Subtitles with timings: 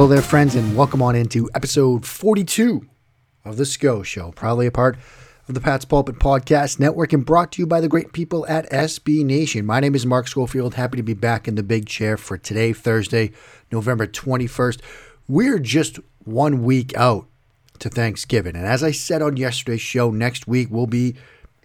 [0.00, 2.88] Hello there, friends, and welcome on into episode 42
[3.44, 4.96] of The Scho Show, proudly a part
[5.46, 8.70] of the Pat's Pulpit Podcast Network and brought to you by the great people at
[8.70, 9.66] SB Nation.
[9.66, 10.72] My name is Mark Schofield.
[10.72, 13.32] Happy to be back in the big chair for today, Thursday,
[13.70, 14.80] November 21st.
[15.28, 17.26] We're just one week out
[17.80, 18.56] to Thanksgiving.
[18.56, 21.14] And as I said on yesterday's show, next week will be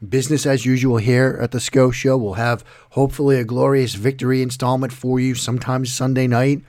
[0.06, 2.18] business as usual here at the Scho Show.
[2.18, 6.64] We'll have hopefully a glorious victory installment for you sometime Sunday night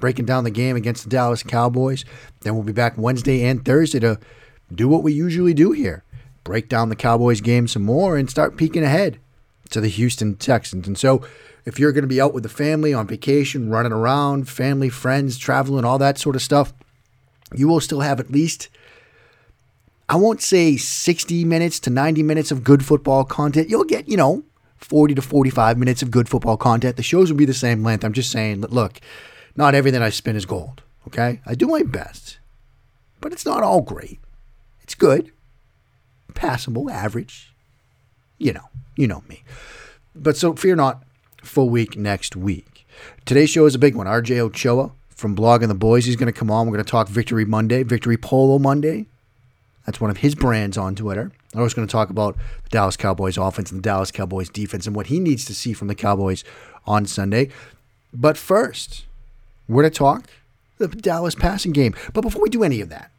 [0.00, 2.04] breaking down the game against the Dallas Cowboys.
[2.40, 4.18] Then we'll be back Wednesday and Thursday to
[4.74, 6.04] do what we usually do here
[6.44, 9.18] break down the Cowboys game some more and start peeking ahead
[9.70, 10.86] to the Houston Texans.
[10.86, 11.22] And so,
[11.64, 15.36] if you're going to be out with the family on vacation, running around, family, friends,
[15.36, 16.72] traveling, all that sort of stuff,
[17.54, 18.68] you will still have at least,
[20.08, 23.68] I won't say 60 minutes to 90 minutes of good football content.
[23.68, 24.42] You'll get, you know,
[24.78, 26.96] 40 to 45 minutes of good football content.
[26.96, 28.04] The shows will be the same length.
[28.04, 29.00] I'm just saying, look,
[29.56, 30.82] not everything I spin is gold.
[31.06, 32.38] Okay, I do my best,
[33.20, 34.20] but it's not all great.
[34.82, 35.32] It's good,
[36.34, 37.54] passable, average.
[38.38, 39.42] You know, you know me.
[40.14, 41.02] But so fear not.
[41.42, 42.86] Full week next week.
[43.24, 44.06] Today's show is a big one.
[44.06, 46.04] RJ Ochoa from Blogging the Boys.
[46.04, 46.66] He's going to come on.
[46.66, 49.06] We're going to talk Victory Monday, Victory Polo Monday.
[49.86, 51.32] That's one of his brands on Twitter.
[51.54, 54.86] I'm also going to talk about the Dallas Cowboys offense and the Dallas Cowboys defense
[54.86, 56.44] and what he needs to see from the Cowboys
[56.86, 57.48] on Sunday.
[58.12, 59.06] But first,
[59.70, 60.28] we're going to talk
[60.78, 61.94] the Dallas passing game.
[62.12, 63.10] But before we do any of that,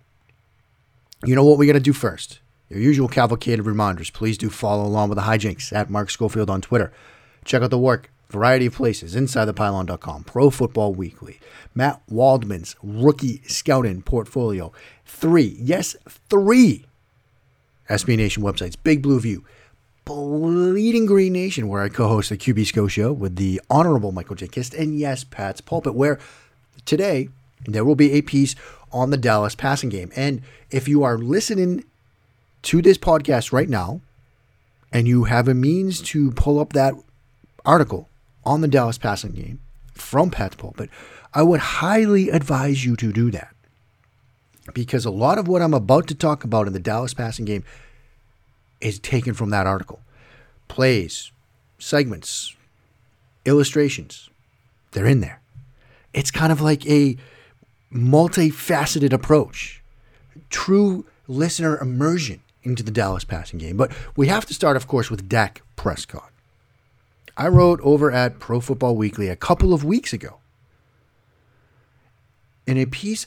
[1.23, 2.39] you know what we got to do first?
[2.69, 4.09] Your usual cavalcade of reminders.
[4.09, 6.91] Please do follow along with the hijinks at Mark Schofield on Twitter.
[7.45, 11.39] Check out the work, variety of places, InsideThePylon.com, Pro Football Weekly,
[11.75, 14.71] Matt Waldman's rookie scouting portfolio.
[15.05, 15.95] Three, yes,
[16.29, 16.85] three
[17.89, 19.43] SB Nation websites, Big Blue View,
[20.11, 24.47] Bleeding Green Nation, where I co-host the QB Sco Show with the Honorable Michael J.
[24.47, 26.19] Kist, and yes, Pat's Pulpit, where
[26.83, 27.29] today
[27.65, 28.53] there will be a piece
[28.91, 30.11] on the Dallas passing game.
[30.13, 31.85] And if you are listening
[32.63, 34.01] to this podcast right now,
[34.91, 36.93] and you have a means to pull up that
[37.63, 38.09] article
[38.43, 39.61] on the Dallas passing game
[39.93, 40.89] from Pat's Pulpit,
[41.33, 43.55] I would highly advise you to do that.
[44.73, 47.63] Because a lot of what I'm about to talk about in the Dallas passing game
[48.81, 49.99] is taken from that article.
[50.67, 51.31] Plays,
[51.79, 52.55] segments,
[53.45, 54.29] illustrations,
[54.91, 55.41] they're in there.
[56.13, 57.17] It's kind of like a
[57.93, 59.81] multifaceted approach,
[60.49, 63.77] true listener immersion into the Dallas passing game.
[63.77, 66.31] But we have to start, of course, with Dak Prescott.
[67.37, 70.37] I wrote over at Pro Football Weekly a couple of weeks ago
[72.67, 73.25] in a piece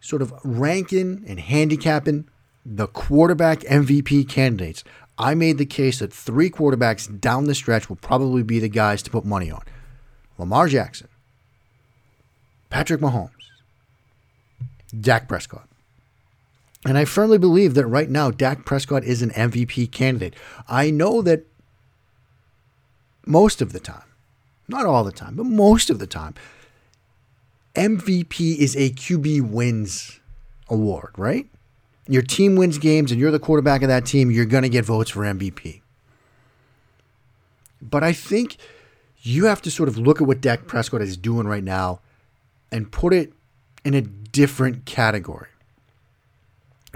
[0.00, 2.28] sort of ranking and handicapping
[2.76, 4.84] the quarterback MVP candidates.
[5.16, 9.02] I made the case that three quarterbacks down the stretch will probably be the guys
[9.02, 9.62] to put money on
[10.36, 11.08] Lamar Jackson,
[12.70, 13.30] Patrick Mahomes,
[14.98, 15.68] Dak Prescott.
[16.84, 20.34] And I firmly believe that right now, Dak Prescott is an MVP candidate.
[20.68, 21.46] I know that
[23.26, 24.04] most of the time,
[24.68, 26.34] not all the time, but most of the time,
[27.74, 30.20] MVP is a QB wins
[30.68, 31.48] award, right?
[32.08, 34.84] Your team wins games and you're the quarterback of that team, you're going to get
[34.84, 35.82] votes for MVP.
[37.82, 38.56] But I think
[39.18, 42.00] you have to sort of look at what Dak Prescott is doing right now
[42.72, 43.32] and put it
[43.84, 45.48] in a different category.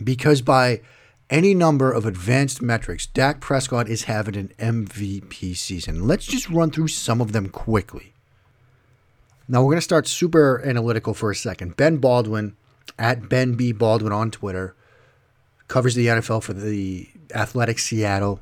[0.03, 0.81] Because by
[1.29, 6.07] any number of advanced metrics, Dak Prescott is having an MVP season.
[6.07, 8.13] Let's just run through some of them quickly.
[9.47, 11.77] Now we're going to start super analytical for a second.
[11.77, 12.57] Ben Baldwin
[12.99, 14.75] at Ben B Baldwin on Twitter
[15.73, 18.41] covers the NFL for the Athletic Seattle,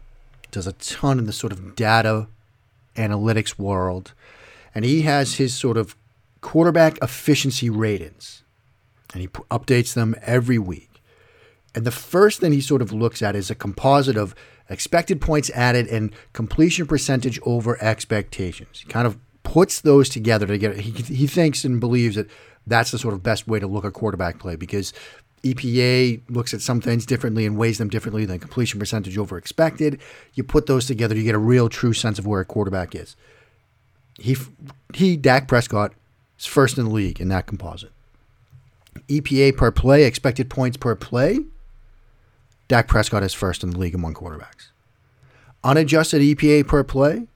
[0.51, 2.27] does a ton in the sort of data
[2.97, 4.15] analytics world,
[4.75, 5.95] and he has his sort of
[6.41, 8.43] quarterback efficiency ratings,
[9.13, 11.01] and he p- updates them every week.
[11.73, 14.35] And the first thing he sort of looks at is a composite of
[14.69, 18.81] expected points added and completion percentage over expectations.
[18.81, 20.81] He kind of puts those together to get.
[20.81, 22.27] He, he thinks and believes that
[22.67, 24.93] that's the sort of best way to look at quarterback play because
[25.43, 30.01] EPA looks at some things differently and weighs them differently than completion percentage over expected.
[30.35, 33.17] You put those together, you get a real true sense of where a quarterback is.
[34.19, 34.37] He,
[34.95, 35.93] he, Dak Prescott,
[36.39, 37.93] is first in the league in that composite.
[39.09, 41.41] EPA per play, expected points per play.
[42.69, 44.69] Dak Prescott is first in the league among quarterbacks.
[45.65, 47.27] Unadjusted EPA per play.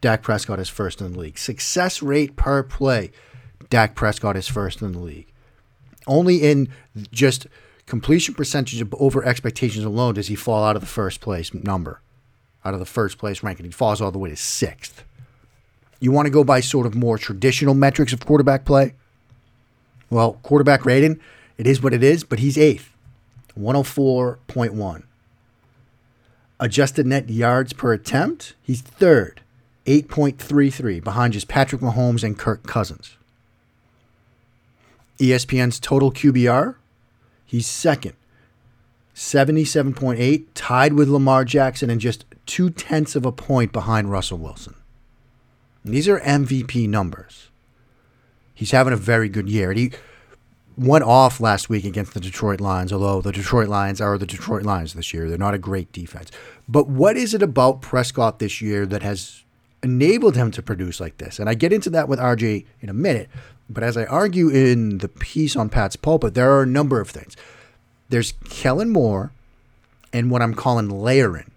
[0.00, 1.38] Dak Prescott is first in the league.
[1.38, 3.10] Success rate per play.
[3.70, 5.32] Dak Prescott is first in the league.
[6.06, 6.68] Only in
[7.10, 7.46] just
[7.86, 12.00] completion percentage over expectations alone does he fall out of the first place number,
[12.64, 13.66] out of the first place ranking.
[13.66, 15.04] He falls all the way to sixth.
[16.00, 18.94] You want to go by sort of more traditional metrics of quarterback play?
[20.10, 21.18] Well, quarterback rating,
[21.56, 22.90] it is what it is, but he's eighth,
[23.58, 25.02] 104.1.
[26.60, 29.40] Adjusted net yards per attempt, he's third,
[29.86, 33.16] 8.33, behind just Patrick Mahomes and Kirk Cousins.
[35.18, 36.76] ESPN's total QBR,
[37.44, 38.14] he's second.
[39.14, 44.74] 77.8, tied with Lamar Jackson and just two tenths of a point behind Russell Wilson.
[45.84, 47.50] These are MVP numbers.
[48.54, 49.70] He's having a very good year.
[49.70, 49.92] And he
[50.76, 54.64] went off last week against the Detroit Lions, although the Detroit Lions are the Detroit
[54.64, 55.28] Lions this year.
[55.28, 56.30] They're not a great defense.
[56.68, 59.44] But what is it about Prescott this year that has
[59.82, 61.38] enabled him to produce like this?
[61.38, 63.28] And I get into that with RJ in a minute.
[63.68, 67.10] But as I argue in the piece on Pat's pulpit, there are a number of
[67.10, 67.36] things.
[68.08, 69.32] There's Kellen Moore
[70.12, 71.50] and what I'm calling layering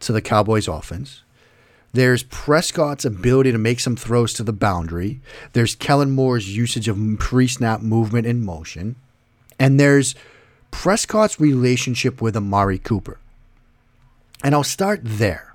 [0.00, 1.22] to the Cowboys offense.
[1.92, 5.20] There's Prescott's ability to make some throws to the boundary.
[5.52, 8.96] There's Kellen Moore's usage of pre snap movement and motion.
[9.58, 10.14] And there's
[10.70, 13.18] Prescott's relationship with Amari Cooper.
[14.44, 15.47] And I'll start there.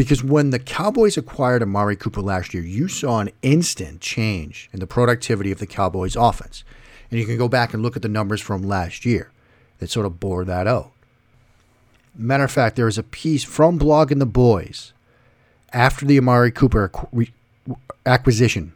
[0.00, 4.80] Because when the Cowboys acquired Amari Cooper last year, you saw an instant change in
[4.80, 6.64] the productivity of the Cowboys offense.
[7.10, 9.30] And you can go back and look at the numbers from last year
[9.76, 10.92] that sort of bore that out.
[12.14, 14.94] Matter of fact, there is a piece from Blogging the Boys
[15.70, 16.90] after the Amari Cooper
[18.06, 18.72] acquisition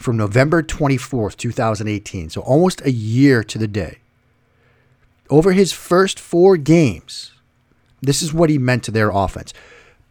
[0.00, 2.30] from November 24th, 2018.
[2.30, 3.98] So almost a year to the day.
[5.30, 7.30] Over his first four games,
[8.02, 9.54] this is what he meant to their offense.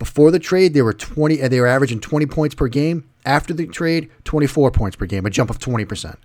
[0.04, 3.08] Before the trade, they were 20 uh, they were averaging 20 points per game.
[3.26, 6.18] After the trade, 24 points per game, a jump of 20%.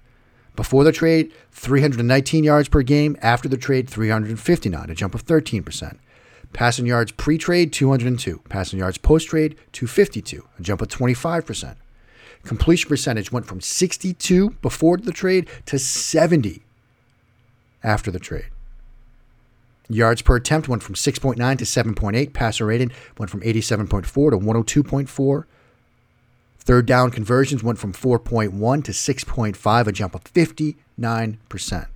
[0.56, 3.16] Before the trade, 319 yards per game.
[3.22, 5.96] After the trade, 359, a jump of 13%.
[6.52, 8.42] Passing yards pre-trade, 202.
[8.48, 11.76] Passing yards post-trade, 252, a jump of 25%.
[12.42, 16.62] Completion percentage went from 62 before the trade to 70
[17.84, 18.48] after the trade.
[19.90, 22.32] Yards per attempt went from 6.9 to 7.8.
[22.32, 25.44] Passer rating went from 87.4 to 102.4.
[26.58, 31.86] Third down conversions went from 4.1 to 6.5, a jump of 59%.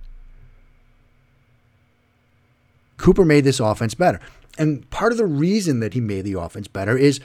[2.97, 4.19] Cooper made this offense better.
[4.57, 7.19] And part of the reason that he made the offense better is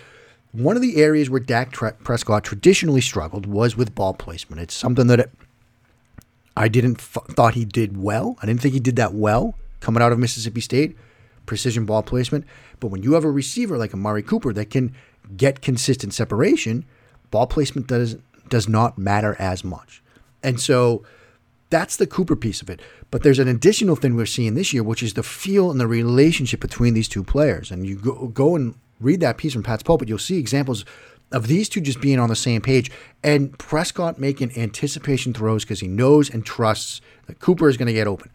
[0.53, 4.61] one of the areas where Dak Prescott traditionally struggled was with ball placement.
[4.61, 5.31] It's something that
[6.57, 8.37] I didn't f- thought he did well.
[8.43, 10.97] I didn't think he did that well coming out of Mississippi State,
[11.47, 12.45] precision ball placement.
[12.81, 14.95] But when you have a receiver like Amari Cooper that can
[15.37, 16.85] get consistent separation,
[17.31, 18.17] ball placement does
[18.49, 20.03] does not matter as much.
[20.43, 21.05] And so
[21.71, 22.81] that's the Cooper piece of it.
[23.11, 25.87] But there's an additional thing we're seeing this year, which is the feel and the
[25.87, 27.71] relationship between these two players.
[27.71, 30.85] And you go, go and read that piece from Pat's pulpit, you'll see examples
[31.31, 32.91] of these two just being on the same page
[33.23, 37.93] and Prescott making anticipation throws because he knows and trusts that Cooper is going to
[37.93, 38.31] get open.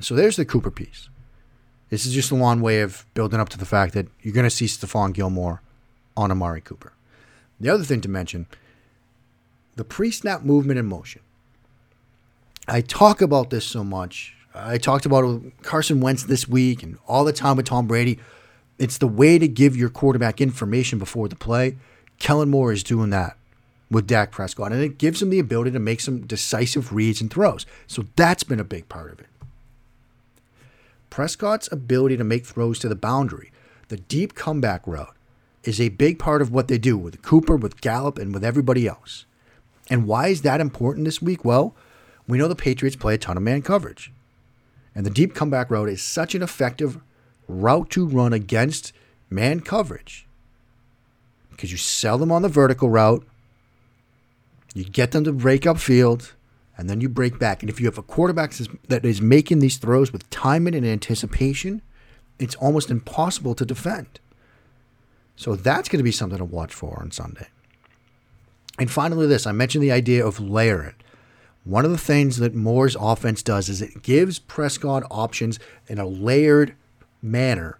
[0.00, 1.08] So there's the Cooper piece.
[1.90, 4.44] This is just a long way of building up to the fact that you're going
[4.44, 5.62] to see Stephon Gilmore
[6.16, 6.92] on Amari Cooper.
[7.60, 8.46] The other thing to mention
[9.76, 11.22] the pre snap movement and motion.
[12.66, 14.34] I talk about this so much.
[14.54, 18.18] I talked about Carson Wentz this week and all the time with Tom Brady.
[18.78, 21.76] It's the way to give your quarterback information before the play.
[22.18, 23.36] Kellen Moore is doing that
[23.90, 27.30] with Dak Prescott, and it gives him the ability to make some decisive reads and
[27.30, 27.64] throws.
[27.86, 29.26] So that's been a big part of it.
[31.10, 33.50] Prescott's ability to make throws to the boundary,
[33.88, 35.14] the deep comeback route,
[35.64, 38.86] is a big part of what they do with Cooper, with Gallup, and with everybody
[38.86, 39.26] else.
[39.90, 41.44] And why is that important this week?
[41.44, 41.74] Well,
[42.26, 44.12] we know the Patriots play a ton of man coverage.
[44.94, 47.00] And the deep comeback route is such an effective
[47.46, 48.92] route to run against
[49.30, 50.28] man coverage
[51.58, 53.26] because you sell them on the vertical route,
[54.74, 56.34] you get them to break up field,
[56.78, 57.62] and then you break back.
[57.62, 58.52] And if you have a quarterback
[58.86, 61.82] that is making these throws with timing and anticipation,
[62.38, 64.20] it's almost impossible to defend.
[65.34, 67.48] So that's going to be something to watch for on Sunday.
[68.78, 70.94] And finally, this I mentioned the idea of layering.
[71.64, 75.58] One of the things that Moore's offense does is it gives Prescott options
[75.88, 76.74] in a layered
[77.20, 77.78] manner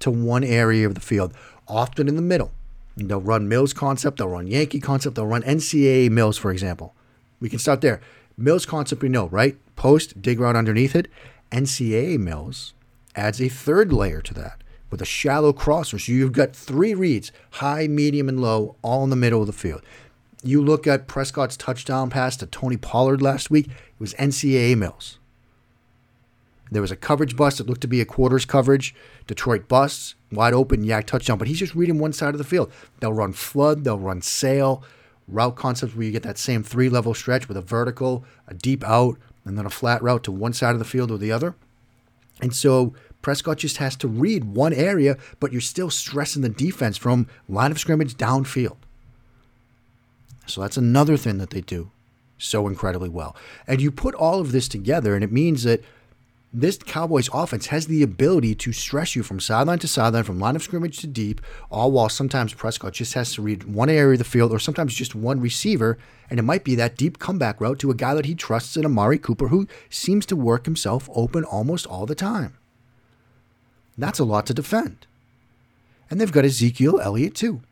[0.00, 1.32] to one area of the field,
[1.66, 2.52] often in the middle.
[2.96, 6.94] They'll run Mills concept, they'll run Yankee concept, they'll run NCAA Mills, for example.
[7.40, 8.00] We can start there.
[8.36, 9.56] Mills concept we know, right?
[9.76, 11.08] Post, dig route underneath it.
[11.52, 12.74] NCAA Mills
[13.14, 15.98] adds a third layer to that with a shallow crosser.
[15.98, 19.52] So you've got three reads, high, medium, and low, all in the middle of the
[19.52, 19.82] field.
[20.42, 25.18] You look at Prescott's touchdown pass to Tony Pollard last week, it was NCAA Mills.
[26.70, 28.94] There was a coverage bust that looked to be a quarters coverage.
[29.26, 31.38] Detroit busts, wide open, YAC touchdown.
[31.38, 32.72] But he's just reading one side of the field.
[33.00, 34.82] They'll run flood, they'll run sail,
[35.26, 38.84] route concepts where you get that same three level stretch with a vertical, a deep
[38.84, 41.54] out, and then a flat route to one side of the field or the other.
[42.40, 46.96] And so Prescott just has to read one area, but you're still stressing the defense
[46.96, 48.76] from line of scrimmage downfield.
[50.46, 51.90] So that's another thing that they do
[52.36, 53.34] so incredibly well.
[53.66, 55.82] And you put all of this together, and it means that
[56.56, 60.54] this Cowboys offense has the ability to stress you from sideline to sideline, from line
[60.54, 64.18] of scrimmage to deep, all while sometimes Prescott just has to read one area of
[64.18, 65.98] the field or sometimes just one receiver.
[66.30, 68.84] And it might be that deep comeback route to a guy that he trusts in
[68.84, 72.56] Amari Cooper, who seems to work himself open almost all the time.
[73.98, 75.08] That's a lot to defend.
[76.08, 77.62] And they've got Ezekiel Elliott too.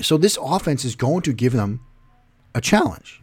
[0.00, 1.80] So this offense is going to give them
[2.54, 3.20] a challenge.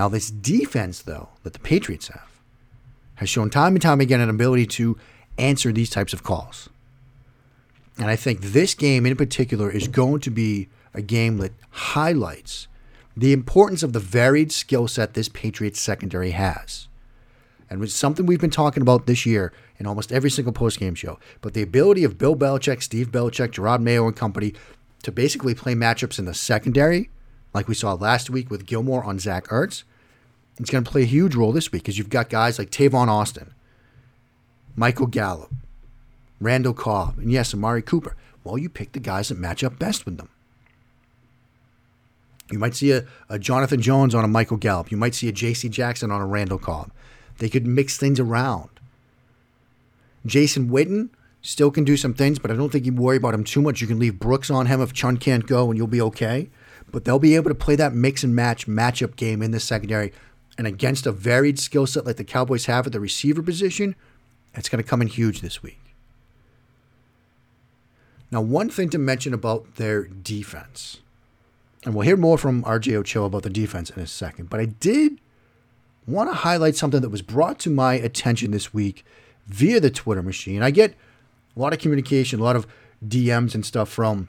[0.00, 2.40] Now, this defense, though, that the Patriots have,
[3.16, 4.96] has shown time and time again an ability to
[5.36, 6.70] answer these types of calls.
[7.98, 12.66] And I think this game in particular is going to be a game that highlights
[13.14, 16.88] the importance of the varied skill set this Patriots secondary has.
[17.68, 21.18] And it's something we've been talking about this year in almost every single post-game show.
[21.42, 24.54] But the ability of Bill Belichick, Steve Belichick, Jerod Mayo, and company
[25.02, 27.10] to basically play matchups in the secondary
[27.52, 29.82] like we saw last week with Gilmore on Zach Ertz.
[30.58, 33.08] It's going to play a huge role this week because you've got guys like Tavon
[33.08, 33.54] Austin,
[34.76, 35.50] Michael Gallup,
[36.40, 38.16] Randall Cobb, and yes, Amari Cooper.
[38.44, 40.28] Well, you pick the guys that match up best with them.
[42.50, 44.90] You might see a, a Jonathan Jones on a Michael Gallup.
[44.90, 45.68] You might see a J.C.
[45.68, 46.90] Jackson on a Randall Cobb.
[47.38, 48.68] They could mix things around.
[50.26, 51.10] Jason Witten
[51.42, 53.80] still can do some things, but I don't think you worry about him too much.
[53.80, 56.50] You can leave Brooks on him if Chung can't go, and you'll be okay
[56.92, 60.12] but they'll be able to play that mix and match matchup game in the secondary.
[60.60, 63.96] And against a varied skill set like the Cowboys have at the receiver position,
[64.52, 65.80] it's going to come in huge this week.
[68.30, 70.98] Now, one thing to mention about their defense,
[71.82, 74.66] and we'll hear more from RJ Ochoa about the defense in a second, but I
[74.66, 75.18] did
[76.06, 79.02] want to highlight something that was brought to my attention this week
[79.46, 80.62] via the Twitter machine.
[80.62, 80.90] I get
[81.56, 82.66] a lot of communication, a lot of
[83.02, 84.28] DMs and stuff from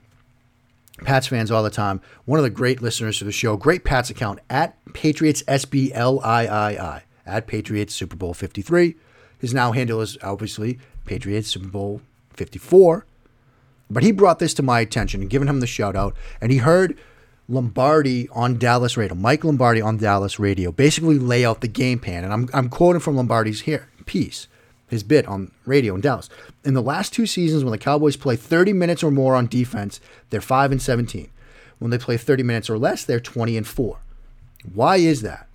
[1.00, 2.02] Pats fans all the time.
[2.26, 7.48] One of the great listeners to the show, great Pats account at Patriots SBLIII at
[7.48, 8.96] Patriots Super Bowl 53.
[9.40, 12.02] His now handle is obviously Patriots Super Bowl
[12.34, 13.06] 54.
[13.90, 16.60] But he brought this to my attention and given him the shout out, and he
[16.60, 16.98] heard
[17.50, 22.24] Lombardi on Dallas radio, Mike Lombardi on Dallas radio, basically lay out the game plan.
[22.24, 24.48] And I'm, I'm quoting from Lombardi's here piece
[24.92, 26.30] his bit on radio in Dallas.
[26.66, 30.02] In the last two seasons, when the Cowboys play 30 minutes or more on defense,
[30.30, 31.32] they're 5 and 17.
[31.80, 33.98] When they play 30 minutes or less, they're 20 and 4.
[34.74, 35.48] Why is that?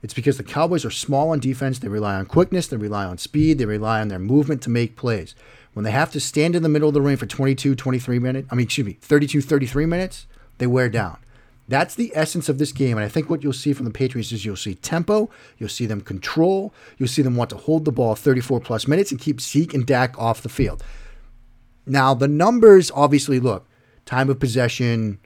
[0.00, 1.80] It's because the Cowboys are small on defense.
[1.80, 4.96] They rely on quickness, they rely on speed, they rely on their movement to make
[4.96, 5.34] plays.
[5.72, 8.48] When they have to stand in the middle of the ring for 22, 23 minutes,
[8.50, 10.26] I mean, excuse me, 32, 33 minutes,
[10.58, 11.18] they wear down.
[11.66, 12.98] That's the essence of this game.
[12.98, 15.86] And I think what you'll see from the Patriots is you'll see tempo, you'll see
[15.86, 19.40] them control, you'll see them want to hold the ball 34 plus minutes and keep
[19.40, 20.84] Zeke and Dak off the field.
[21.86, 23.66] Now, the numbers obviously look
[24.04, 25.18] time of possession,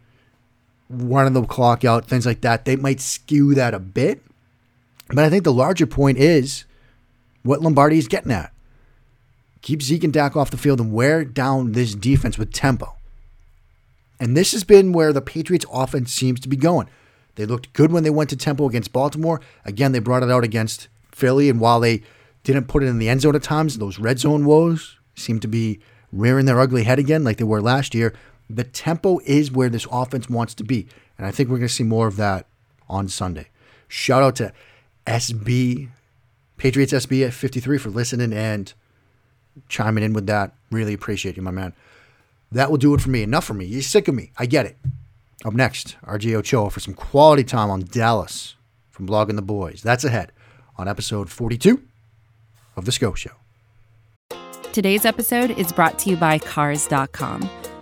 [0.89, 4.23] running the clock out, things like that, they might skew that a bit.
[5.09, 6.65] But I think the larger point is
[7.43, 8.53] what Lombardi is getting at.
[9.61, 12.98] keep Zeke and Dak off the field and wear down this defense with tempo.
[14.21, 16.89] And this has been where the Patriots offense seems to be going.
[17.37, 19.41] They looked good when they went to tempo against Baltimore.
[19.65, 21.49] Again, they brought it out against Philly.
[21.49, 22.03] And while they
[22.43, 25.49] didn't put it in the end zone at times, those red zone woes seem to
[25.49, 25.81] be
[26.13, 28.13] rearing their ugly head again like they were last year.
[28.51, 30.89] The tempo is where this offense wants to be.
[31.17, 32.47] And I think we're going to see more of that
[32.89, 33.49] on Sunday.
[33.87, 34.53] Shout out to
[35.07, 35.89] SB,
[36.57, 38.73] Patriots SB at 53 for listening and
[39.69, 40.55] chiming in with that.
[40.71, 41.73] Really appreciate you, my man.
[42.53, 43.23] That will do it for me.
[43.23, 43.67] Enough for me.
[43.67, 44.33] You're sick of me.
[44.39, 44.77] I get it.
[45.45, 48.57] Up next, RJ Ochoa for some quality time on Dallas
[48.91, 49.83] from Blogging the Boys.
[49.83, 50.33] That's ahead
[50.77, 51.83] on episode 42
[52.77, 53.31] of The Scho Show.
[54.73, 57.49] Today's episode is brought to you by Cars.com.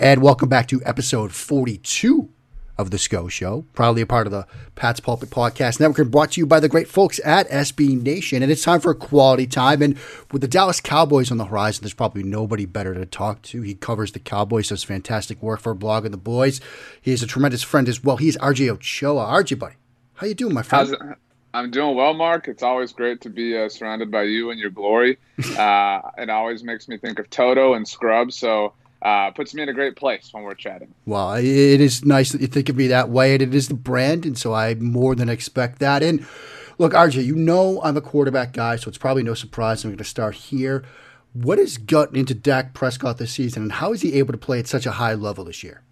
[0.00, 2.30] And welcome back to episode 42
[2.78, 6.32] of The Scho Show, proudly a part of the Pat's Pulpit Podcast Network and brought
[6.32, 8.42] to you by the great folks at SB Nation.
[8.42, 9.82] And it's time for a quality time.
[9.82, 9.98] And
[10.32, 13.60] with the Dallas Cowboys on the horizon, there's probably nobody better to talk to.
[13.60, 16.62] He covers the Cowboys, does fantastic work for Blogging the Boys.
[17.02, 18.16] He is a tremendous friend as well.
[18.16, 19.26] He's RJ Ochoa.
[19.26, 19.74] RJ, buddy,
[20.14, 20.96] how you doing, my friend?
[21.52, 22.48] I'm doing well, Mark.
[22.48, 25.18] It's always great to be uh, surrounded by you and your glory.
[25.58, 28.36] Uh, it always makes me think of Toto and Scrubs.
[28.36, 30.94] So uh, puts me in a great place when we're chatting.
[31.06, 31.44] Well, it
[31.80, 34.36] is nice that you think of me that way, and it is the brand, and
[34.36, 36.02] so I more than expect that.
[36.02, 36.26] And
[36.78, 39.98] look, RJ, you know I'm a quarterback guy, so it's probably no surprise I'm going
[39.98, 40.84] to start here.
[41.32, 44.58] What has gotten into Dak Prescott this season, and how is he able to play
[44.58, 45.82] at such a high level this year?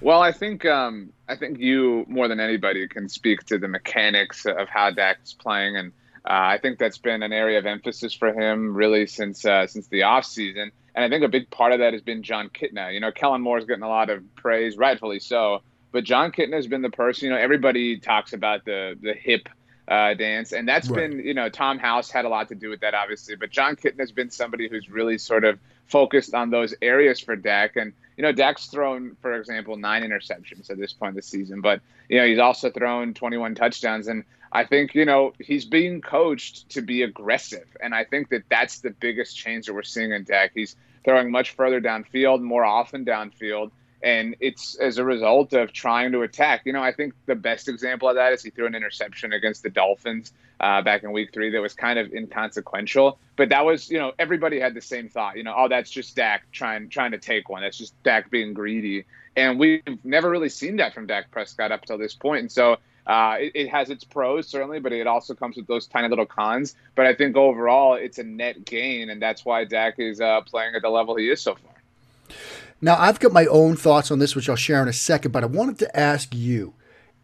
[0.00, 4.46] Well, I think um, I think you more than anybody can speak to the mechanics
[4.46, 5.92] of how Dak is playing, and
[6.24, 9.88] uh, I think that's been an area of emphasis for him really since uh, since
[9.88, 10.24] the offseason.
[10.24, 12.92] season and I think a big part of that has been Jon Kitna.
[12.94, 15.62] You know, Kellen Moore's getting a lot of praise, rightfully so.
[15.92, 17.26] But John Kitna has been the person.
[17.26, 19.48] You know, everybody talks about the the hip
[19.86, 21.10] uh, dance, and that's right.
[21.10, 23.36] been you know Tom House had a lot to do with that, obviously.
[23.36, 27.36] But John Kitna has been somebody who's really sort of focused on those areas for
[27.36, 31.22] Dak, and you know Dak's thrown, for example, nine interceptions at this point in the
[31.22, 35.64] season, but you know he's also thrown 21 touchdowns, and I think you know he's
[35.64, 39.82] being coached to be aggressive, and I think that that's the biggest change that we're
[39.82, 40.52] seeing in Dak.
[40.54, 46.12] He's throwing much further downfield, more often downfield, and it's as a result of trying
[46.12, 46.62] to attack.
[46.66, 49.64] You know, I think the best example of that is he threw an interception against
[49.64, 53.90] the Dolphins uh, back in Week Three that was kind of inconsequential, but that was
[53.90, 55.36] you know everybody had the same thought.
[55.36, 57.62] You know, oh that's just Dak trying trying to take one.
[57.62, 61.84] That's just Dak being greedy, and we've never really seen that from Dak Prescott up
[61.84, 65.34] till this point, and so uh, it, it, has its pros certainly, but it also
[65.34, 66.74] comes with those tiny little cons.
[66.94, 70.74] But I think overall, it's a net gain, and that's why Dak is uh, playing
[70.74, 72.36] at the level he is so far.
[72.80, 75.32] Now, I've got my own thoughts on this, which I'll share in a second.
[75.32, 76.74] But I wanted to ask you: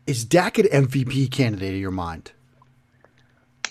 [0.07, 2.33] Is Dak an MVP candidate in your mind?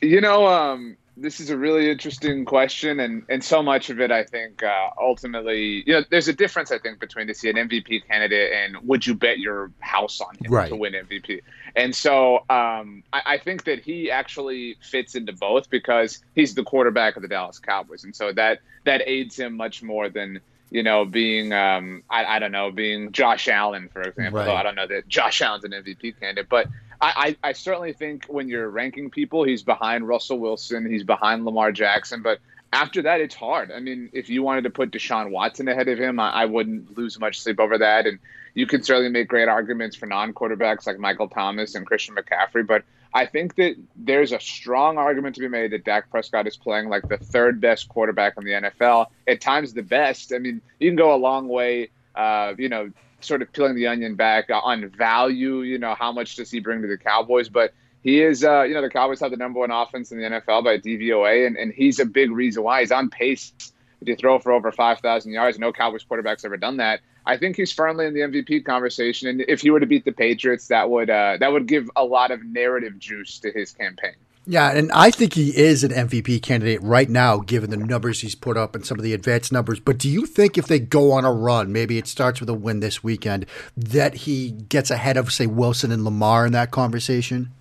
[0.01, 4.12] You know, um, this is a really interesting question, and and so much of it,
[4.12, 7.55] I think, uh, ultimately, you know, there's a difference, I think, between to see an
[7.55, 10.69] MVP candidate and would you bet your house on him right.
[10.69, 11.41] to win MVP.
[11.75, 16.63] And so, um, I, I, think that he actually fits into both because he's the
[16.63, 20.39] quarterback of the Dallas Cowboys, and so that that aids him much more than
[20.71, 24.39] you know, being um, I, I don't know, being Josh Allen, for example.
[24.39, 24.49] Right.
[24.49, 26.67] I don't know that Josh Allen's an MVP candidate, but
[27.01, 31.45] I, I, I certainly think when you're ranking people, he's behind Russell Wilson, he's behind
[31.45, 32.39] Lamar Jackson, but
[32.71, 33.71] after that, it's hard.
[33.71, 36.97] I mean, if you wanted to put Deshaun Watson ahead of him, I, I wouldn't
[36.97, 38.05] lose much sleep over that.
[38.05, 38.19] And
[38.53, 42.83] you can certainly make great arguments for non-quarterbacks like Michael Thomas and Christian McCaffrey, but
[43.13, 46.89] I think that there's a strong argument to be made that Dak Prescott is playing
[46.89, 50.31] like the third best quarterback in the NFL, at times the best.
[50.31, 53.88] I mean, you can go a long way, uh, you know, sort of peeling the
[53.88, 55.62] onion back on value.
[55.62, 57.49] You know, how much does he bring to the Cowboys?
[57.49, 60.25] But he is, uh, you know, the Cowboys have the number one offense in the
[60.25, 63.53] NFL by DVOA, and, and he's a big reason why he's on pace
[64.05, 65.60] to throw for over 5,000 yards.
[65.60, 67.01] No Cowboys quarterback's ever done that.
[67.25, 70.12] I think he's firmly in the MVP conversation, and if he were to beat the
[70.13, 74.15] Patriots, that would uh, that would give a lot of narrative juice to his campaign.
[74.51, 78.33] Yeah, and I think he is an MVP candidate right now, given the numbers he's
[78.33, 79.79] put up and some of the advanced numbers.
[79.79, 82.55] But do you think if they go on a run, maybe it starts with a
[82.55, 83.45] win this weekend,
[83.77, 87.51] that he gets ahead of, say, Wilson and Lamar in that conversation?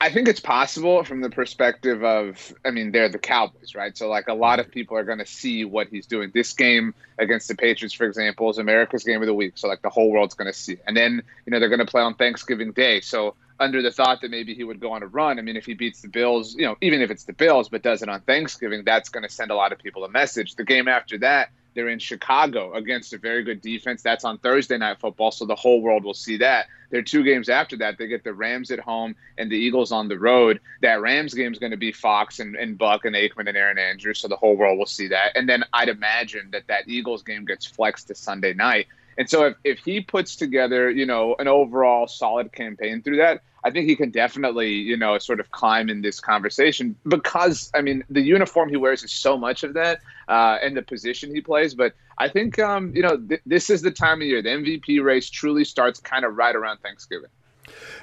[0.00, 3.94] I think it's possible from the perspective of, I mean, they're the Cowboys, right?
[3.94, 6.30] So, like, a lot of people are going to see what he's doing.
[6.32, 9.58] This game against the Patriots, for example, is America's game of the week.
[9.58, 10.78] So, like, the whole world's going to see.
[10.86, 13.02] And then, you know, they're going to play on Thanksgiving Day.
[13.02, 15.66] So, under the thought that maybe he would go on a run, I mean, if
[15.66, 18.20] he beats the Bills, you know, even if it's the Bills, but does it on
[18.20, 20.56] Thanksgiving, that's going to send a lot of people a message.
[20.56, 24.02] The game after that, they're in Chicago against a very good defense.
[24.02, 26.66] That's on Thursday night football, so the whole world will see that.
[26.90, 27.98] There are two games after that.
[27.98, 30.60] They get the Rams at home and the Eagles on the road.
[30.82, 33.78] That Rams game is going to be Fox and, and Buck and Aikman and Erin
[33.78, 35.36] Andrews, so the whole world will see that.
[35.36, 38.86] And then I'd imagine that that Eagles game gets flexed to Sunday night.
[39.16, 43.42] And so if, if he puts together, you know, an overall solid campaign through that,
[43.64, 47.80] I think he can definitely, you know, sort of climb in this conversation because, I
[47.80, 51.40] mean, the uniform he wears is so much of that uh, and the position he
[51.40, 51.74] plays.
[51.74, 54.42] But I think, um, you know, th- this is the time of year.
[54.42, 57.30] The MVP race truly starts kind of right around Thanksgiving.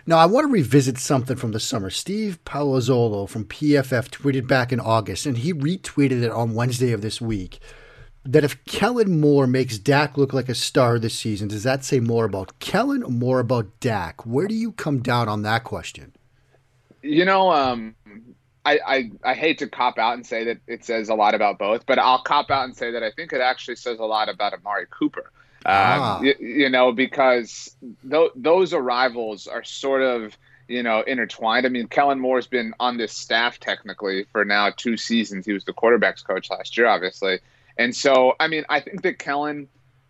[0.07, 1.91] Now, I want to revisit something from the summer.
[1.91, 7.01] Steve Palazzolo from PFF tweeted back in August, and he retweeted it on Wednesday of
[7.01, 7.59] this week
[8.23, 11.99] that if Kellen Moore makes Dak look like a star this season, does that say
[11.99, 14.25] more about Kellen or more about Dak?
[14.25, 16.13] Where do you come down on that question?
[17.01, 17.95] You know, um,
[18.63, 21.57] I, I, I hate to cop out and say that it says a lot about
[21.57, 24.29] both, but I'll cop out and say that I think it actually says a lot
[24.29, 25.31] about Amari Cooper.
[25.65, 26.17] Ah.
[26.17, 27.75] Um, you, you, know, because
[28.09, 31.65] th- those arrivals are sort of you know intertwined.
[31.65, 35.45] I mean, Kellen Moore's been on this staff technically for now two seasons.
[35.45, 37.39] He was the quarterbacks coach last year, obviously,
[37.77, 39.67] and so, I mean, I think that Kellen,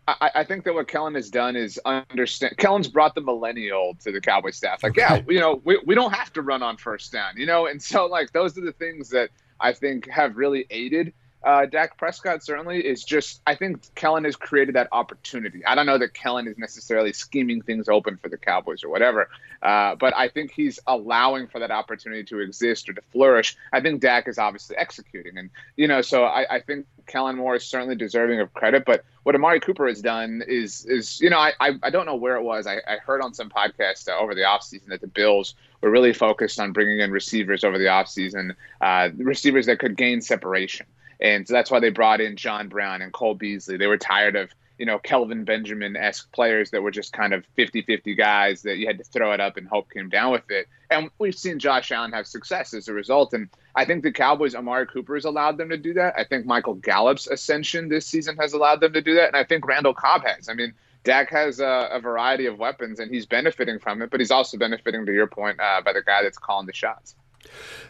[0.07, 2.57] I, I, think that what Kellen has done is understand.
[2.57, 4.83] Kellen's brought the millennial to the Cowboy staff.
[4.83, 7.67] Like, yeah, you know, we, we don't have to run on first down, you know?
[7.67, 11.97] And so, like, those are the things that I think have really aided uh, Dak
[11.97, 13.41] Prescott certainly is just.
[13.47, 15.65] I think Kellen has created that opportunity.
[15.65, 19.29] I don't know that Kellen is necessarily scheming things open for the Cowboys or whatever,
[19.61, 23.57] uh, but I think he's allowing for that opportunity to exist or to flourish.
[23.73, 27.55] I think Dak is obviously executing, and you know, so I, I think Kellen Moore
[27.55, 28.85] is certainly deserving of credit.
[28.85, 32.15] But what Amari Cooper has done is, is you know, I, I, I don't know
[32.15, 32.67] where it was.
[32.67, 36.13] I, I heard on some podcast uh, over the offseason that the Bills were really
[36.13, 40.85] focused on bringing in receivers over the offseason, uh, receivers that could gain separation.
[41.21, 43.77] And so that's why they brought in John Brown and Cole Beasley.
[43.77, 47.45] They were tired of, you know, Kelvin Benjamin esque players that were just kind of
[47.55, 50.49] 50 50 guys that you had to throw it up and hope came down with
[50.49, 50.67] it.
[50.89, 53.33] And we've seen Josh Allen have success as a result.
[53.33, 56.15] And I think the Cowboys, Amari Cooper has allowed them to do that.
[56.17, 59.27] I think Michael Gallup's ascension this season has allowed them to do that.
[59.27, 60.49] And I think Randall Cobb has.
[60.49, 64.19] I mean, Dak has a, a, variety of weapons and he's benefiting from it, but
[64.19, 67.15] he's also benefiting, to your point, uh, by the guy that's calling the shots.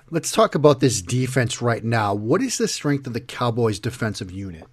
[0.09, 2.13] Let's talk about this defense right now.
[2.13, 4.65] What is the strength of the Cowboys' defensive unit?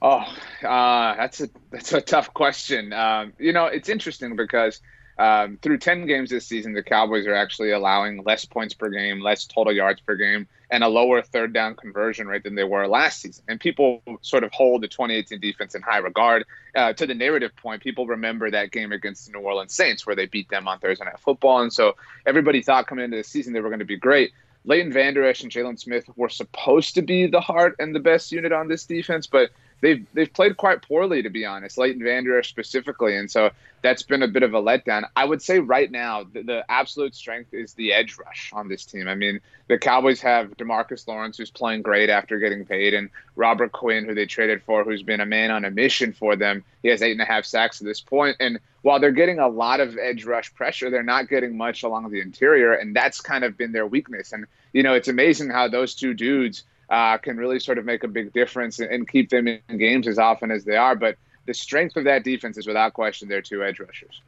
[0.00, 0.24] Oh,
[0.62, 2.92] uh, that's a that's a tough question.
[2.92, 4.80] Um, you know, it's interesting because
[5.18, 9.20] um, through 10 games this season, the Cowboys are actually allowing less points per game,
[9.20, 12.86] less total yards per game, and a lower third down conversion rate than they were
[12.86, 13.44] last season.
[13.48, 16.44] And people sort of hold the 2018 defense in high regard.
[16.74, 20.16] Uh, to the narrative point, people remember that game against the New Orleans Saints where
[20.16, 21.62] they beat them on Thursday Night Football.
[21.62, 24.32] And so everybody thought coming into the season they were going to be great.
[24.64, 28.32] Leighton Vander Esch and Jaylon Smith were supposed to be the heart and the best
[28.32, 29.50] unit on this defense, but
[29.80, 31.78] they've they've played quite poorly to be honest.
[31.78, 33.50] Leighton Vander Esch specifically, and so
[33.82, 35.04] that's been a bit of a letdown.
[35.14, 38.84] I would say right now the, the, absolute strength is the edge rush on this
[38.84, 39.06] team.
[39.06, 43.72] I mean, the Cowboys have Demarcus Lawrence who's playing great after getting paid, and Robert
[43.72, 46.64] Quinn who they traded for, who's been a man on a mission for them.
[46.82, 49.48] He has eight and a half sacks at this point, and while they're getting a
[49.48, 53.44] lot of edge rush pressure, they're not getting much along the interior, and that's kind
[53.44, 54.32] of been their weakness.
[54.32, 58.04] And you know, it's amazing how those two dudes uh, can really sort of make
[58.04, 60.94] a big difference and, and keep them in games as often as they are.
[60.94, 64.20] But the strength of that defense is without question their two edge rushers.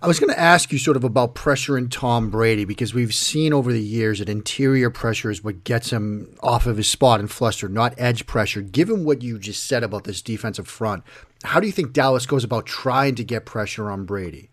[0.00, 3.14] I was going to ask you sort of about pressure in Tom Brady because we've
[3.14, 7.20] seen over the years that interior pressure is what gets him off of his spot
[7.20, 8.62] and flustered, not edge pressure.
[8.62, 11.04] Given what you just said about this defensive front,
[11.44, 14.48] how do you think Dallas goes about trying to get pressure on Brady?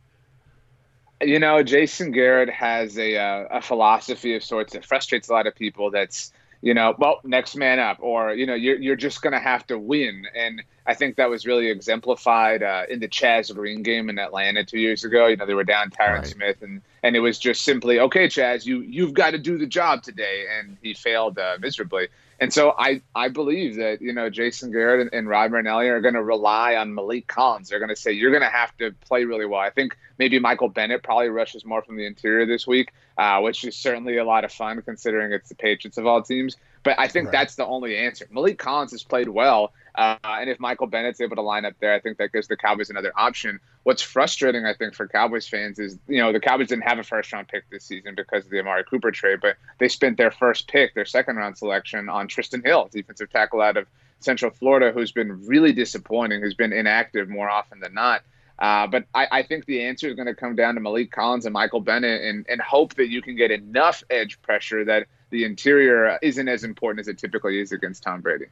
[1.22, 5.48] You know, Jason Garrett has a, uh, a philosophy of sorts that frustrates a lot
[5.48, 5.92] of people.
[5.92, 9.40] That's you know, well, next man up, or you know, you're you're just going to
[9.40, 10.26] have to win.
[10.36, 14.66] And I think that was really exemplified uh, in the Chaz Green game in Atlanta
[14.66, 15.28] two years ago.
[15.28, 16.28] You know, they were down Tyron right.
[16.28, 19.66] Smith, and and it was just simply, okay, Chaz, you you've got to do the
[19.66, 22.10] job today, and he failed uh, miserably.
[22.42, 26.00] And so I, I believe that, you know, Jason Garrett and, and Rod Marinelli are
[26.00, 27.70] going to rely on Maliek Collins.
[27.70, 29.60] They're going to say, you're going to have to play really well.
[29.60, 33.66] I think maybe Michael Bennett probably rushes more from the interior this week, uh, which
[33.66, 36.56] is certainly a lot of fun considering it's the Patriots of all teams.
[36.84, 37.34] But I think right.
[37.34, 38.26] that's the only answer.
[38.34, 39.74] Maliek Collins has played well.
[40.00, 42.56] Uh, and if Michael Bennett's able to line up there, I think that gives the
[42.56, 43.60] Cowboys another option.
[43.84, 47.04] What's frustrating, I think, for Cowboys fans is, you know, the Cowboys didn't have a
[47.04, 50.32] first round pick this season because of the Amari Cooper trade, but they spent their
[50.32, 53.88] first pick, their second round selection, on Trysten Hill, defensive tackle out of
[54.22, 58.22] Central Florida, who's been really disappointing, who's been inactive more often than not.
[58.58, 61.46] Uh, but I, I, think the answer is going to come down to Maliek Collins
[61.46, 65.44] and Michael Bennett and, and hope that you can get enough edge pressure that the
[65.44, 68.46] interior isn't as important as it typically is against Tom Brady.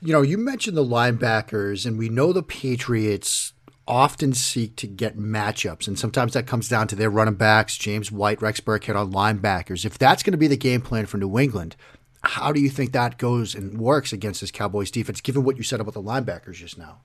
[0.00, 3.52] You know, you mentioned the linebackers, and we know the Patriots
[3.88, 8.12] often seek to get matchups, and sometimes that comes down to their running backs, James
[8.12, 9.84] White, Rex Burkhead on linebackers.
[9.84, 11.74] If that's going to be the game plan for New England,
[12.22, 15.62] how do you think that goes and works against this Cowboys defense, given what you
[15.62, 17.00] said about the linebackers just now?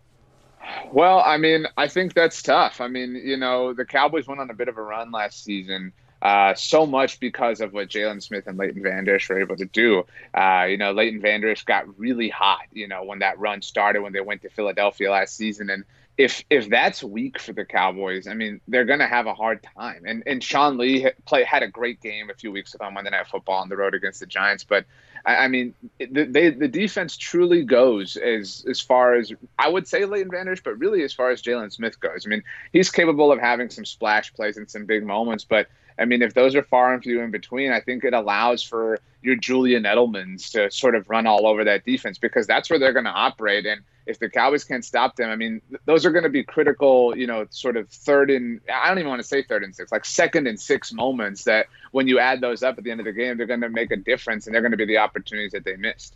[0.91, 2.81] Well, I mean, I think that's tough.
[2.81, 5.93] I mean, you know, the Cowboys went on a bit of a run last season.
[6.23, 9.65] Uh, so much because of what Jaylon Smith and Leighton Vander Esch were able to
[9.65, 10.05] do.
[10.33, 14.01] Uh, you know, Leighton Vander Esch got really hot, you know, when that run started
[14.01, 15.69] when they went to Philadelphia last season.
[15.69, 15.83] And
[16.17, 19.67] if if that's weak for the Cowboys, I mean, they're going to have a hard
[19.75, 20.03] time.
[20.05, 23.11] And and Sean Lee play had a great game a few weeks ago on Monday
[23.11, 24.85] Night Football on the road against the Giants, but
[25.25, 29.87] I, I mean, the, they, the defense truly goes as as far as I would
[29.87, 32.25] say Leighton Vander Esch, but really as far as Jaylon Smith goes.
[32.25, 36.05] I mean, he's capable of having some splash plays and some big moments, but I
[36.05, 39.35] mean, if those are far and few in between, I think it allows for your
[39.35, 43.05] Julian Edelmans to sort of run all over that defense because that's where they're going
[43.05, 43.65] to operate.
[43.65, 46.43] And if the Cowboys can't stop them, I mean, th- those are going to be
[46.43, 49.73] critical, you know, sort of third and I don't even want to say third and
[49.73, 52.99] six, like second and six moments that when you add those up at the end
[52.99, 54.97] of the game, they're going to make a difference and they're going to be the
[54.97, 56.15] opportunities that they missed.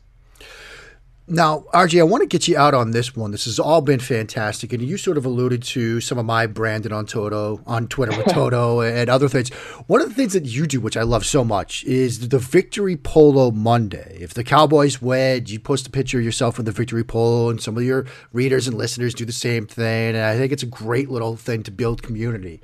[1.30, 3.32] Now, RJ, I want to get you out on this one.
[3.32, 6.94] This has all been fantastic, and you sort of alluded to some of my branding
[6.94, 9.50] on Toto on Twitter with Toto and other things.
[9.88, 12.96] One of the things that you do, which I love so much, is the Victory
[12.96, 14.18] Polo Monday.
[14.22, 17.62] If the Cowboys wed, you post a picture of yourself with the Victory Polo, and
[17.62, 20.16] some of your readers and listeners do the same thing.
[20.16, 22.62] And I think it's a great little thing to build community.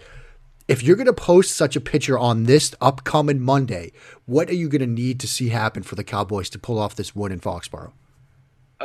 [0.70, 3.92] If you're going to post such a picture on this upcoming Monday,
[4.26, 6.96] what are you going to need to see happen for the Cowboys to pull off
[6.96, 7.92] this win in Foxborough?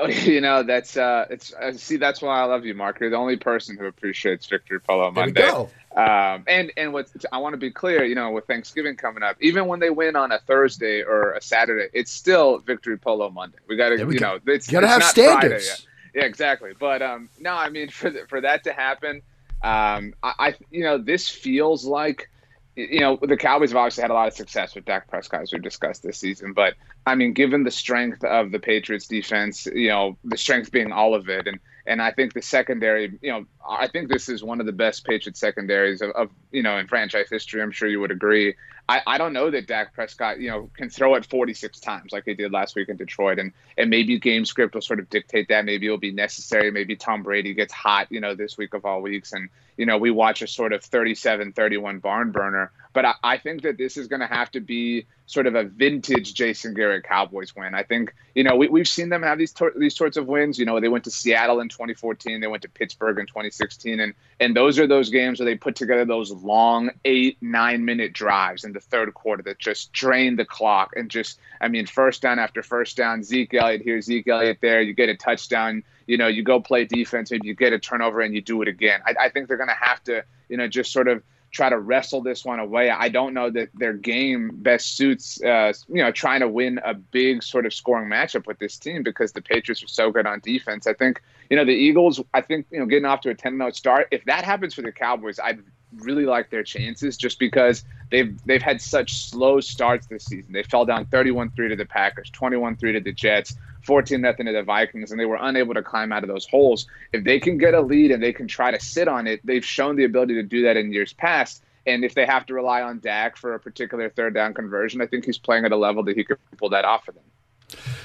[0.01, 3.01] Oh, you know that's uh, it's uh, see that's why I love you, Mark.
[3.01, 5.49] You're the only person who appreciates Victory Polo Monday.
[5.97, 9.37] Um, and and what I want to be clear, you know, with Thanksgiving coming up,
[9.41, 13.59] even when they win on a Thursday or a Saturday, it's still Victory Polo Monday.
[13.67, 14.35] We got to, you go.
[14.35, 15.87] know, it's, you gotta it's have standards.
[16.15, 16.73] Yeah, exactly.
[16.79, 19.23] But um, no, I mean for the, for that to happen,
[19.63, 22.31] um, I, I you know this feels like
[22.79, 25.53] you know, the Cowboys have obviously had a lot of success with Dak Prescott, as
[25.53, 26.53] we've discussed this season.
[26.53, 26.75] But
[27.07, 31.15] I mean, given the strength of the Patriots defense, you know, the strength being all
[31.15, 34.61] of it, and and I think the secondary, you know, I think this is one
[34.61, 37.61] of the best Patriots secondaries of, of you know in franchise history.
[37.63, 38.55] I'm sure you would agree.
[38.89, 42.25] I, I don't know that Dak Prescott, you know, can throw it 46 times like
[42.25, 45.49] he did last week in Detroit, and and maybe game script will sort of dictate
[45.49, 45.67] that.
[45.67, 46.71] Maybe it'll be necessary.
[46.71, 49.99] Maybe Tom Brady gets hot, you know, this week of all weeks, and you know
[49.99, 52.73] we watch a sort of 37-31 barn burner.
[52.93, 55.65] But I, I think that this is going to have to be sort of a
[55.65, 57.75] vintage Jason Garrett Cowboys win.
[57.75, 60.59] I think you know we, we've seen them have these tor- these sorts of wins.
[60.59, 64.15] You know, they went to Seattle in 2014, they went to Pittsburgh in 2016, and
[64.41, 68.65] and those are those games where they put together those long eight nine minute drives
[68.65, 72.39] in the third quarter that just drain the clock and just I mean first down
[72.39, 73.23] after first down.
[73.23, 74.81] Zeke Elliott here, Zeke Elliott there.
[74.81, 75.85] You get a touchdown.
[76.07, 78.69] You know, you go play defense, maybe you get a turnover and you do it
[78.69, 79.01] again.
[79.05, 81.79] I, I think they're going to have to you know just sort of try to
[81.79, 82.91] wrestle this one away.
[82.91, 86.95] I don't know that their game best suits, uh, you know, trying to win a
[86.95, 90.41] big sort of scoring matchup with this team because the Patriots are so good on
[90.41, 90.87] defense.
[90.87, 93.57] I think, you know, the Eagles, I think, you know, getting off to a 10
[93.57, 95.61] 0 start, if that happens for the Cowboys, I'd
[95.97, 100.53] really like their chances just because they've they've had such slow starts this season.
[100.53, 104.63] They fell down 31-3 to the Packers, 21-3 to the Jets, 14 nothing to the
[104.63, 106.87] Vikings, and they were unable to climb out of those holes.
[107.13, 109.65] If they can get a lead and they can try to sit on it, they've
[109.65, 111.63] shown the ability to do that in years past.
[111.87, 115.07] And if they have to rely on Dak for a particular third down conversion, I
[115.07, 117.23] think he's playing at a level that he could pull that off for them.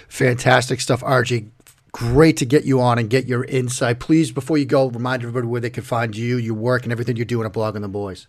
[0.07, 1.49] Fantastic stuff, RJ.
[1.93, 3.99] Great to get you on and get your insight.
[3.99, 7.15] Please, before you go, remind everybody where they can find you, your work, and everything
[7.15, 8.25] you're doing at Blogging the Boys.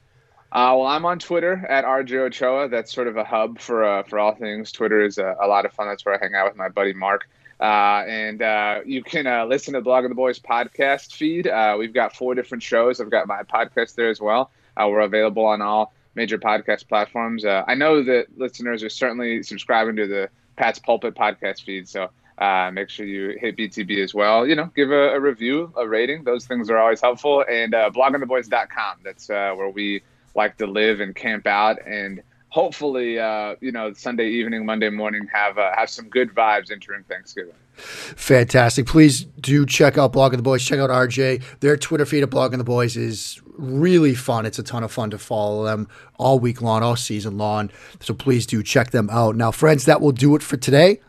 [0.52, 2.68] Uh, well, I'm on Twitter at RJ Ochoa.
[2.68, 4.70] That's sort of a hub for uh, for all things.
[4.70, 5.88] Twitter is a, a, lot of fun.
[5.88, 7.26] That's where I hang out with my buddy Mark.
[7.58, 11.46] Uh, and uh, you can uh, listen to the Blogging the Boys podcast feed.
[11.46, 13.00] Uh, we've got four different shows.
[13.00, 14.50] I've got my podcast there as well.
[14.76, 17.46] we're available on all major podcast platforms.
[17.46, 22.70] I know that listeners are certainly subscribing to the Pat's Pulpit podcast feed, so uh,
[22.72, 24.46] make sure you hit BTB as well.
[24.46, 26.24] You know, give a, a review, a rating.
[26.24, 27.44] Those things are always helpful.
[27.48, 28.98] And uh, bloggingtheboys.com.
[29.04, 30.02] That's uh, where we
[30.34, 32.22] like to live and camp out and
[32.54, 37.02] hopefully, uh, you know, Sunday evening, Monday morning, have uh, have some good vibes entering
[37.02, 37.52] Thanksgiving.
[37.74, 38.86] Fantastic.
[38.86, 40.64] Please do check out Blogging the Boys.
[40.64, 41.42] Check out RJ.
[41.58, 44.46] Their Twitter feed at Blogging the Boys is really fun.
[44.46, 47.70] It's a ton of fun to follow them all week long, all season long.
[48.00, 49.34] So please do check them out.
[49.34, 51.00] Now, friends, that will do it for today.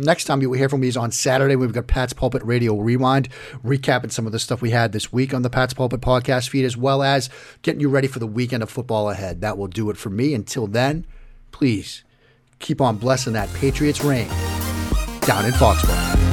[0.00, 1.56] Next time you will hear from me is on Saturday.
[1.56, 3.28] We've got Pat's Pulpit Radio Rewind,
[3.62, 6.64] recapping some of the stuff we had this week on the Pat's Pulpit podcast feed,
[6.64, 7.28] as well as
[7.60, 9.42] getting you ready for the weekend of football ahead.
[9.42, 10.32] That will do it for me.
[10.32, 11.04] Until then,
[11.52, 12.02] please
[12.60, 14.28] keep on blessing that Patriots reign
[15.20, 16.29] down in Foxborough.